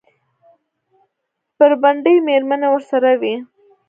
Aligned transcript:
بربنډې 1.57 2.13
مېرمنې 2.27 2.67
ورسره 2.71 3.11
وې. 3.21 3.35